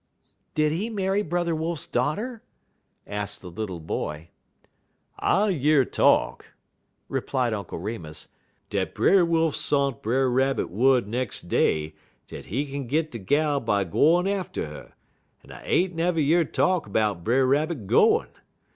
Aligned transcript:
"Did 0.55 0.71
he 0.71 0.89
marry 0.89 1.21
Brother 1.21 1.53
Wolf's 1.53 1.85
daughter?" 1.85 2.41
asked 3.05 3.41
the 3.41 3.51
little 3.51 3.79
boy. 3.79 4.29
"I 5.19 5.49
year 5.49 5.85
talk," 5.85 6.47
replied 7.07 7.53
Uncle 7.53 7.77
Remus, 7.77 8.27
"dat 8.71 8.95
Brer 8.95 9.23
Wolf 9.23 9.55
sont 9.55 10.01
Brer 10.01 10.27
Rabbit 10.31 10.71
wud 10.71 11.07
nex' 11.07 11.39
day 11.39 11.93
dat 12.25 12.45
he 12.45 12.65
kin 12.65 12.87
git 12.87 13.11
de 13.11 13.19
gal 13.19 13.59
by 13.59 13.83
gwine 13.83 14.27
atter 14.27 14.63
'er, 14.63 14.93
but 15.43 15.51
I 15.51 15.61
ain't 15.65 15.93
never 15.93 16.19
year 16.19 16.45
talk 16.45 16.91
'bout 16.91 17.23
Brer 17.23 17.45
Rabbit 17.45 17.85
gwine. 17.85 18.29